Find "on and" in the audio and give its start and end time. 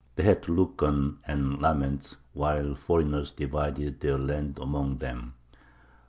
0.81-1.61